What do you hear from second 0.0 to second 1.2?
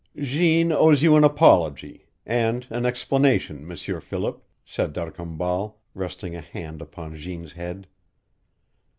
"Jeanne owes you